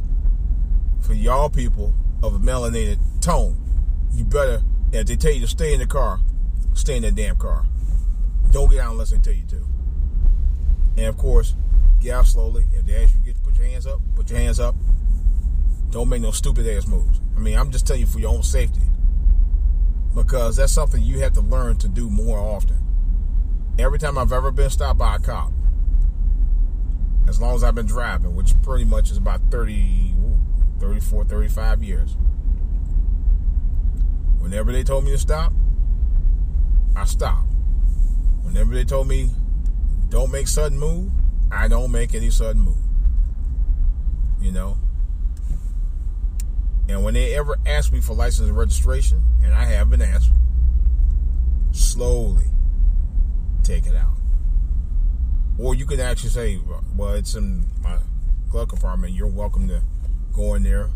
for 1.01 1.15
y'all 1.15 1.51
people 1.51 1.95
of 2.23 2.35
a 2.35 2.39
melanated 2.39 2.99
tone, 3.21 3.57
you 4.17 4.25
better, 4.25 4.63
if 4.93 5.07
they 5.07 5.17
tell 5.17 5.33
you 5.33 5.41
to 5.41 5.47
stay 5.47 5.75
in 5.75 5.81
the 5.81 5.87
car, 5.87 6.21
stay 6.75 6.97
in 6.97 7.03
that 7.03 7.15
damn 7.15 7.37
car. 7.37 7.67
Don't 8.51 8.71
get 8.71 8.81
out 8.81 8.93
unless 8.93 9.11
they 9.11 9.19
tell 9.19 9.35
you 9.35 9.47
to. 9.49 9.67
And 10.97 11.07
of 11.07 11.19
course, 11.19 11.55
get 12.01 12.15
out 12.15 12.27
slowly. 12.27 12.65
If 12.73 12.87
they 12.87 13.03
ask 13.03 13.15
you 13.25 13.33
to 13.33 13.41
put 13.41 13.57
your 13.57 13.67
hands 13.67 13.87
up, 13.87 14.01
put 14.15 14.31
your 14.31 14.39
hands 14.39 14.59
up. 14.59 14.75
Don't 15.91 16.09
make 16.09 16.23
no 16.23 16.31
stupid 16.31 16.67
ass 16.67 16.87
moves. 16.87 17.21
I 17.37 17.39
mean, 17.39 17.57
I'm 17.57 17.71
just 17.71 17.87
telling 17.87 18.01
you 18.01 18.07
for 18.07 18.19
your 18.19 18.31
own 18.31 18.43
safety 18.43 18.81
because 20.15 20.57
that's 20.57 20.73
something 20.73 21.03
you 21.03 21.21
have 21.21 21.35
to 21.35 21.43
learn 21.43 21.77
to 21.77 21.89
do 21.89 22.09
more 22.09 22.39
often. 22.39 22.79
Every 23.79 23.99
time 23.99 24.17
I've 24.17 24.33
ever 24.33 24.51
been 24.51 24.71
stopped 24.71 24.99
by 24.99 25.17
a 25.17 25.19
cop, 25.19 25.53
as 27.29 27.41
long 27.41 27.55
as 27.55 27.63
I've 27.63 27.75
been 27.75 27.87
driving, 27.87 28.35
which 28.35 28.55
pretty 28.63 28.85
much 28.85 29.11
is 29.11 29.19
about 29.19 29.41
30, 29.51 30.15
34, 30.81 31.25
35 31.25 31.83
years, 31.83 32.17
whenever 34.47 34.71
they 34.71 34.85
told 34.85 35.05
me 35.05 35.11
to 35.11 35.19
stop, 35.19 35.53
I 36.95 37.05
stopped. 37.05 37.53
Whenever 38.43 38.77
they 38.77 38.85
told 38.85 39.09
me 39.09 39.29
don't 40.09 40.31
make 40.31 40.47
sudden 40.47 40.79
move, 40.79 41.11
I 41.51 41.67
don't 41.67 41.91
make 41.91 42.15
any 42.15 42.31
sudden 42.31 42.63
move. 42.63 42.77
You 44.41 44.53
know? 44.53 44.79
And 46.89 47.03
when 47.03 47.15
they 47.15 47.35
ever 47.35 47.57
ask 47.67 47.93
me 47.93 48.01
for 48.01 48.15
license 48.15 48.49
and 48.49 48.57
registration, 48.57 49.21
and 49.43 49.53
I 49.53 49.65
have 49.65 49.91
been 49.91 50.01
asked, 50.01 50.31
slowly 51.73 52.47
take 53.65 53.85
it 53.85 53.97
out. 53.97 54.17
Or 55.59 55.75
you 55.75 55.87
could 55.87 55.99
actually 55.99 56.31
say, 56.31 56.61
well, 56.95 57.15
it's 57.15 57.35
in 57.35 57.67
my 57.83 57.99
glove 58.49 58.69
compartment. 58.69 59.13
You're 59.13 59.27
welcome 59.27 59.67
to 59.67 59.83
go 60.33 60.55
in 60.55 60.63
there 60.63 60.91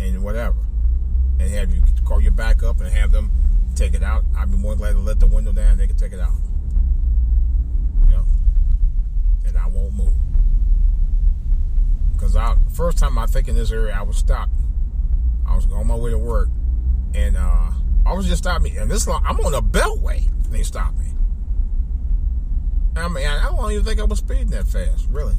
and 0.00 0.24
whatever. 0.24 0.58
And 1.38 1.48
have 1.48 1.72
you 1.72 1.80
call 2.04 2.20
your 2.20 2.32
backup 2.32 2.80
and 2.80 2.92
have 2.92 3.12
them 3.12 3.30
take 3.74 3.94
it 3.94 4.02
out. 4.02 4.24
I'd 4.36 4.50
be 4.50 4.56
more 4.56 4.76
glad 4.76 4.92
to 4.92 4.98
let 4.98 5.20
the 5.20 5.26
window 5.26 5.52
down. 5.52 5.78
They 5.78 5.86
can 5.86 5.96
take 5.96 6.12
it 6.12 6.20
out. 6.20 6.34
Yep. 8.10 8.24
And 9.46 9.56
I 9.56 9.66
won't 9.68 9.94
move. 9.94 10.14
Because 12.12 12.36
I 12.36 12.56
first 12.72 12.98
time 12.98 13.18
I 13.18 13.26
think 13.26 13.48
in 13.48 13.54
this 13.54 13.72
area, 13.72 13.94
I 13.94 14.02
was 14.02 14.16
stopped 14.16 14.52
I 15.52 15.56
was 15.56 15.66
on 15.72 15.86
my 15.86 15.94
way 15.94 16.10
to 16.10 16.18
work, 16.18 16.48
and 17.14 17.36
uh, 17.36 17.70
I 18.06 18.12
was 18.14 18.26
just 18.26 18.42
stopped 18.42 18.62
me. 18.62 18.76
And 18.78 18.90
this 18.90 19.06
long, 19.06 19.22
I'm 19.26 19.38
on 19.40 19.54
a 19.54 19.62
beltway. 19.62 20.28
They 20.50 20.62
stopped 20.62 20.98
me. 20.98 21.06
I 22.96 23.08
mean, 23.08 23.26
I 23.26 23.50
don't 23.50 23.72
even 23.72 23.84
think 23.84 24.00
I 24.00 24.04
was 24.04 24.18
speeding 24.18 24.48
that 24.48 24.66
fast, 24.66 25.08
really. 25.10 25.34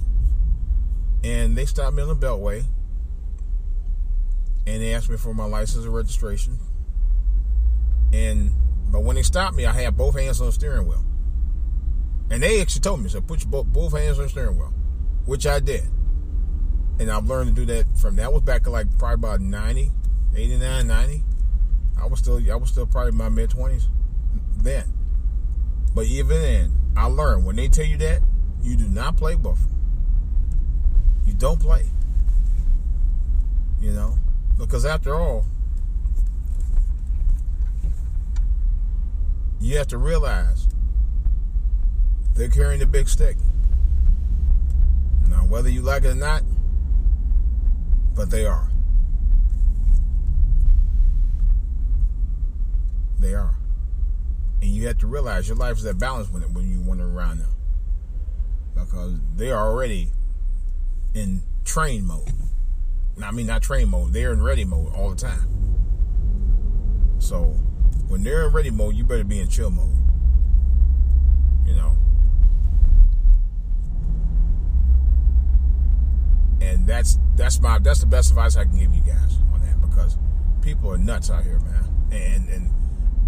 And 1.24 1.58
they 1.58 1.65
stopped 1.65 1.96
me 1.96 2.03
on 2.03 2.10
the 2.10 2.15
beltway, 2.15 2.65
and 4.65 4.82
they 4.82 4.93
asked 4.93 5.10
me 5.10 5.17
for 5.17 5.34
my 5.34 5.46
license 5.46 5.86
and 5.86 5.93
registration. 5.93 6.60
And 8.12 8.51
but 8.91 9.01
when 9.03 9.15
they 9.15 9.24
stopped 9.24 9.55
me, 9.55 9.65
I 9.65 9.74
had 9.74 9.98
both 9.98 10.17
hands 10.17 10.39
on 10.39 10.48
the 10.48 10.53
steering 10.53 10.88
wheel. 10.88 11.03
And 12.29 12.41
they 12.41 12.62
actually 12.62 12.82
told 12.82 13.01
me, 13.01 13.10
so 13.10 13.22
put 13.22 13.43
your 13.43 13.63
both, 13.63 13.93
hands 13.93 14.17
on 14.17 14.25
the 14.25 14.29
steering 14.29 14.58
wheel, 14.58 14.74
which 15.25 15.46
I 15.46 15.60
did 15.60 15.84
and 17.00 17.12
I've 17.12 17.25
learned 17.25 17.55
to 17.55 17.65
do 17.65 17.74
that 17.74 17.98
from 17.98 18.15
that 18.17 18.32
was 18.32 18.43
back 18.43 18.67
like 18.67 18.98
probably 18.98 19.15
about 19.15 19.41
90, 19.41 19.91
89, 20.36 20.88
90. 20.88 21.24
I 22.00 22.05
was 22.05 22.20
still 22.20 22.39
I 22.51 22.55
was 22.55 22.70
still 22.70 22.86
probably 22.86 23.10
in 23.10 23.17
my 23.17 23.29
mid 23.29 23.50
twenties 23.50 23.88
then. 24.58 24.91
But 25.96 26.05
even 26.05 26.41
then, 26.41 26.77
I 26.96 27.05
learned 27.05 27.46
when 27.46 27.55
they 27.55 27.67
tell 27.67 27.86
you 27.86 27.98
that, 27.98 28.22
you 28.62 28.75
do 28.75 28.88
not 28.88 29.17
play 29.17 29.36
buffer. 29.36 29.70
You 31.25 31.34
don't 31.34 31.60
play. 31.60 31.86
You 33.79 33.91
know? 33.91 34.17
Because 34.57 34.86
after 34.86 35.15
all, 35.15 35.45
you 39.60 39.77
have 39.77 39.88
to 39.88 39.98
realize 39.98 40.67
they're 42.36 42.50
carrying 42.50 42.79
the 42.79 42.86
big 42.86 43.07
stick. 43.07 43.38
Now, 45.29 45.45
whether 45.45 45.69
you 45.69 45.81
like 45.81 46.03
it 46.03 46.10
or 46.10 46.15
not, 46.15 46.43
but 48.15 48.29
they 48.29 48.45
are. 48.45 48.69
They 53.19 53.33
are. 53.33 53.55
And 54.62 54.72
you 54.72 54.88
have 54.88 54.98
to 55.00 55.07
realize 55.07 55.48
your 55.48 55.57
life 55.57 55.77
is 55.77 55.86
at 55.86 55.98
balance 55.98 56.29
when, 56.29 56.41
when 56.53 56.69
you 56.69 56.81
wander 56.81 57.07
around 57.07 57.39
them. 57.39 57.50
Because 58.75 59.13
they 59.36 59.51
are 59.51 59.67
already 59.69 60.10
in 61.13 61.41
train 61.63 62.05
mode. 62.05 62.31
I 63.22 63.32
mean, 63.32 63.48
not 63.48 63.62
train 63.62 63.89
mode, 63.89 64.13
they're 64.13 64.34
in 64.34 64.41
ready 64.41 64.65
mode 64.65 64.93
all 64.93 65.10
the 65.10 65.15
time. 65.15 65.48
So, 67.20 67.55
when 68.08 68.24
they're 68.24 68.48
in 68.48 68.53
ready 68.53 68.70
mode, 68.72 68.96
you 68.96 69.03
better 69.03 69.24
be 69.24 69.39
in 69.39 69.48
chill 69.48 69.70
mode. 69.70 69.98
You 71.65 71.75
know? 71.75 71.98
and 76.63 76.88
that's 76.88 77.20
that's 77.36 77.60
my 77.62 77.77
that's 77.79 78.00
the 78.00 78.05
best 78.05 78.29
advice 78.29 78.55
I 78.55 78.63
can 78.63 78.77
give 78.77 78.93
you 78.93 79.01
guys 79.01 79.38
on 79.53 79.62
that 79.62 79.79
because 79.82 80.17
people 80.62 80.91
are 80.91 80.98
nuts 80.98 81.29
out 81.29 81.43
here, 81.43 81.60
man. 81.60 81.86
and 82.12 82.50
and 82.50 82.74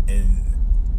and 0.08 0.46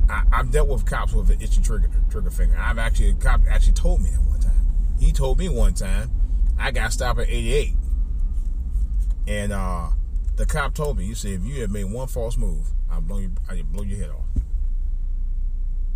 I, 0.08 0.22
I've 0.32 0.50
dealt 0.50 0.68
with 0.68 0.84
cops 0.84 1.12
with 1.12 1.30
an 1.30 1.40
itchy 1.40 1.62
trigger 1.62 1.90
trigger 2.10 2.30
finger. 2.30 2.56
I've 2.58 2.78
actually 2.78 3.10
a 3.10 3.14
cop 3.14 3.42
actually 3.48 3.72
told 3.72 4.02
me 4.02 4.10
that 4.10 4.22
one 4.22 4.40
time. 4.40 4.66
He 4.98 5.12
told 5.12 5.38
me 5.38 5.48
one 5.48 5.74
time 5.74 6.10
I 6.58 6.70
got 6.70 6.92
stopped 6.92 7.20
at 7.20 7.28
88, 7.28 7.74
and 9.26 9.52
uh, 9.52 9.88
the 10.36 10.46
cop 10.46 10.74
told 10.74 10.98
me, 10.98 11.04
"You 11.04 11.14
said 11.14 11.32
if 11.32 11.44
you 11.44 11.60
had 11.60 11.70
made 11.70 11.84
one 11.84 12.08
false 12.08 12.36
move, 12.36 12.66
I'll 12.90 13.00
blow 13.00 13.18
you, 13.18 13.32
I'll 13.48 13.62
blow 13.64 13.82
your 13.82 13.98
head 13.98 14.10
off." 14.10 14.42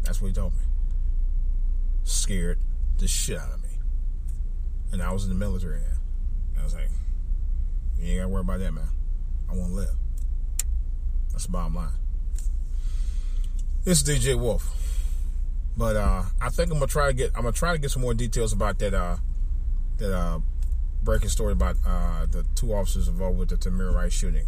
That's 0.02 0.20
what 0.20 0.28
he 0.28 0.34
told 0.34 0.52
me. 0.54 0.64
Scared 2.04 2.58
the 2.98 3.06
shit 3.06 3.38
out 3.38 3.52
of 3.52 3.62
me, 3.62 3.68
and 4.92 5.02
I 5.02 5.12
was 5.12 5.24
in 5.24 5.30
the 5.30 5.36
military. 5.36 5.80
I 6.58 6.62
was 6.62 6.74
like, 6.74 6.90
"You 7.98 8.08
ain't 8.08 8.18
got 8.18 8.24
to 8.24 8.28
worry 8.28 8.40
about 8.40 8.58
that, 8.60 8.72
man. 8.72 8.88
I 9.48 9.54
want 9.54 9.70
to 9.70 9.74
live." 9.74 9.96
That's 11.32 11.46
the 11.46 11.52
bottom 11.52 11.74
line. 11.74 11.92
This 13.84 14.02
is 14.02 14.08
DJ 14.08 14.38
Wolf. 14.38 14.76
But 15.76 15.96
uh, 15.96 16.24
I 16.40 16.50
think 16.50 16.70
I'm 16.70 16.78
gonna 16.78 16.86
try 16.86 17.06
to 17.06 17.12
get 17.12 17.30
I'm 17.34 17.42
gonna 17.42 17.52
try 17.52 17.72
to 17.72 17.78
get 17.78 17.90
some 17.90 18.02
more 18.02 18.12
details 18.12 18.52
about 18.52 18.78
that 18.80 18.92
uh, 18.92 19.16
that 19.98 20.14
uh, 20.14 20.40
breaking 21.02 21.28
story 21.28 21.52
about 21.52 21.76
uh, 21.86 22.26
the 22.26 22.44
two 22.54 22.72
officers 22.72 23.08
involved 23.08 23.38
with 23.38 23.48
the 23.48 23.56
Tamir 23.56 23.94
Rice 23.94 24.12
shooting 24.12 24.46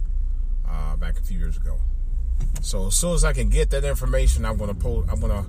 uh, 0.69 0.97
back 0.97 1.19
a 1.19 1.23
few 1.23 1.39
years 1.39 1.57
ago. 1.57 1.79
So 2.61 2.87
as 2.89 2.95
soon 2.95 3.15
as 3.15 3.25
I 3.25 3.33
can 3.33 3.49
get 3.49 3.71
that 3.71 3.85
information, 3.85 4.45
I'm 4.45 4.57
gonna 4.57 4.75
post. 4.75 5.09
I'm 5.11 5.21
gonna 5.21 5.47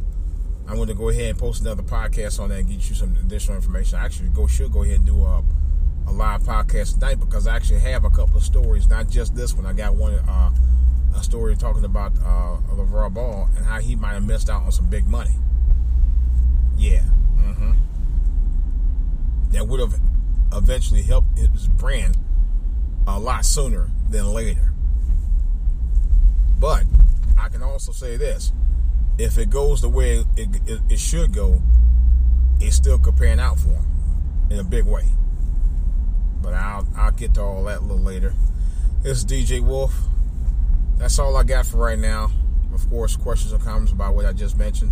I'm 0.67 0.77
gonna 0.77 0.93
go 0.93 1.09
ahead 1.09 1.31
and 1.31 1.39
post 1.39 1.61
another 1.61 1.83
podcast 1.83 2.39
on 2.39 2.49
that 2.49 2.59
and 2.59 2.67
get 2.67 2.87
you 2.89 2.95
some 2.95 3.15
additional 3.17 3.57
information. 3.57 3.99
I 3.99 4.05
actually 4.05 4.29
go 4.29 4.47
should 4.47 4.71
go 4.71 4.83
ahead 4.83 4.97
and 4.97 5.05
do 5.05 5.23
a, 5.23 5.43
a 6.07 6.11
live 6.11 6.41
podcast 6.43 6.93
tonight 6.95 7.19
because 7.19 7.47
I 7.47 7.55
actually 7.55 7.79
have 7.81 8.05
a 8.05 8.09
couple 8.09 8.37
of 8.37 8.43
stories, 8.43 8.87
not 8.87 9.09
just 9.09 9.35
this 9.35 9.53
one. 9.53 9.65
I 9.65 9.73
got 9.73 9.95
one. 9.95 10.13
Uh, 10.13 10.51
a 11.15 11.23
story 11.23 11.55
talking 11.55 11.85
about 11.85 12.11
uh, 12.25 12.57
LaVar 12.71 13.13
Ball 13.13 13.49
and 13.55 13.65
how 13.65 13.79
he 13.79 13.95
might 13.95 14.13
have 14.13 14.25
missed 14.25 14.49
out 14.49 14.63
on 14.63 14.71
some 14.71 14.87
big 14.87 15.07
money. 15.07 15.35
Yeah. 16.75 17.03
Mm-hmm. 17.37 17.73
That 19.51 19.67
would 19.67 19.79
have 19.79 19.93
eventually 20.55 21.01
help 21.01 21.25
his 21.37 21.67
brand 21.67 22.17
a 23.07 23.19
lot 23.19 23.45
sooner 23.45 23.89
than 24.09 24.33
later. 24.33 24.71
But 26.59 26.83
I 27.37 27.49
can 27.49 27.61
also 27.61 27.91
say 27.91 28.17
this 28.17 28.51
if 29.17 29.37
it 29.37 29.49
goes 29.49 29.81
the 29.81 29.89
way 29.89 30.23
it, 30.37 30.47
it, 30.65 30.81
it 30.89 30.99
should 30.99 31.33
go, 31.33 31.61
it's 32.59 32.75
still 32.75 32.97
comparing 32.97 33.39
out 33.39 33.59
for 33.59 33.69
him 33.69 33.85
in 34.49 34.59
a 34.59 34.63
big 34.63 34.85
way. 34.85 35.05
But 36.41 36.53
I'll, 36.53 36.87
I'll 36.95 37.11
get 37.11 37.33
to 37.35 37.41
all 37.41 37.63
that 37.65 37.79
a 37.79 37.81
little 37.81 38.03
later. 38.03 38.33
Is 39.03 39.25
DJ 39.25 39.59
Wolf 39.61 39.93
that's 40.97 41.19
all 41.19 41.35
I 41.35 41.43
got 41.43 41.65
for 41.65 41.77
right 41.77 41.99
now. 41.99 42.31
Of 42.73 42.89
course, 42.89 43.15
questions 43.15 43.53
or 43.53 43.59
comments 43.59 43.91
about 43.91 44.15
what 44.15 44.25
I 44.25 44.33
just 44.33 44.57
mentioned 44.57 44.91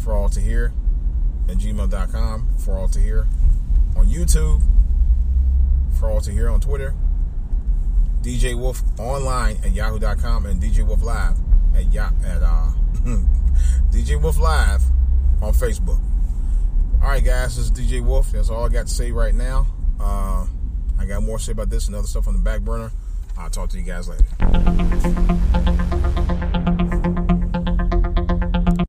for 0.00 0.12
all 0.12 0.28
to 0.30 0.40
hear 0.40 0.72
at 1.48 1.58
gmail.com 1.58 2.56
for 2.58 2.76
all 2.76 2.88
to 2.88 2.98
hear 2.98 3.26
on 3.96 4.06
YouTube 4.06 4.62
to 5.98 6.30
hear 6.30 6.48
on 6.48 6.60
Twitter 6.60 6.94
DJ 8.22 8.54
Wolf 8.56 8.82
online 9.00 9.56
at 9.64 9.72
yahoo.com 9.72 10.46
and 10.46 10.62
DJ 10.62 10.86
Wolf 10.86 11.02
live 11.02 11.36
at 11.74 11.92
ya- 11.92 12.10
at 12.24 12.40
uh, 12.42 12.70
DJ 13.90 14.20
Wolf 14.20 14.38
live 14.38 14.80
on 15.42 15.52
Facebook. 15.52 16.00
All 17.02 17.08
right, 17.08 17.24
guys, 17.24 17.56
this 17.56 17.66
is 17.66 17.70
DJ 17.72 18.04
Wolf. 18.04 18.30
That's 18.32 18.48
all 18.50 18.64
I 18.64 18.68
got 18.68 18.86
to 18.86 18.92
say 18.94 19.10
right 19.12 19.34
now. 19.34 19.66
Uh, 20.00 20.46
I 20.98 21.04
got 21.06 21.22
more 21.22 21.38
to 21.38 21.44
say 21.44 21.52
about 21.52 21.70
this 21.70 21.86
and 21.88 21.96
other 21.96 22.06
stuff 22.06 22.28
on 22.28 22.34
the 22.34 22.40
back 22.40 22.60
burner. 22.60 22.92
I'll 23.36 23.50
talk 23.50 23.70
to 23.70 23.78
you 23.78 23.84
guys 23.84 24.08
later. 24.08 24.24